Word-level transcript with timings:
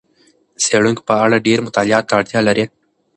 څېړونکي 0.63 1.01
په 1.09 1.13
اړه 1.23 1.43
ډېرې 1.45 1.65
مطالعاتو 1.67 2.07
ته 2.09 2.13
اړتیا 2.19 2.39
لري. 2.47 2.65